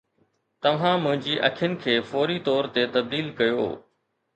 [0.65, 3.67] توهان منهنجي اکين کي فوري طور تي تبديل ڪيو